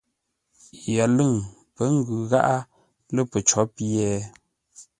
Yəlʉ̂ŋ 0.95 1.33
pə́ 1.75 1.87
ngʉ 1.95 2.15
gháʼá 2.29 2.57
lə̂ 3.13 3.23
pəcó 3.31 3.61
pye? 3.75 4.05